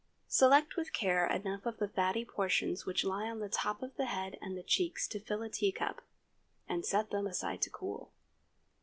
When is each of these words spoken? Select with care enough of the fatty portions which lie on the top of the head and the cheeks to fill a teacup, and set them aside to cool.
Select 0.27 0.77
with 0.77 0.93
care 0.93 1.27
enough 1.27 1.67
of 1.67 1.77
the 1.77 1.87
fatty 1.87 2.25
portions 2.25 2.87
which 2.87 3.03
lie 3.03 3.29
on 3.29 3.37
the 3.37 3.47
top 3.47 3.83
of 3.83 3.95
the 3.97 4.07
head 4.07 4.35
and 4.41 4.57
the 4.57 4.63
cheeks 4.63 5.07
to 5.09 5.19
fill 5.19 5.43
a 5.43 5.49
teacup, 5.49 6.01
and 6.67 6.83
set 6.83 7.11
them 7.11 7.27
aside 7.27 7.61
to 7.61 7.69
cool. 7.69 8.11